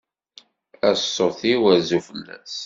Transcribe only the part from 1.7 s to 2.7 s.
rzu fell-as.